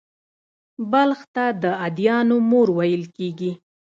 بلخ 0.91 1.21
ته 1.33 1.43
«د 1.61 1.63
ادیانو 1.87 2.37
مور» 2.49 2.67
ویل 2.77 3.03
کېږي 3.17 3.51